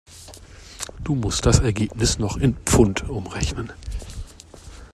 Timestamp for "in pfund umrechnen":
2.37-3.71